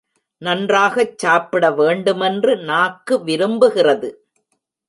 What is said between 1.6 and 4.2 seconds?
வேண்டுமென்று நாக்கு விரும்புகிறது.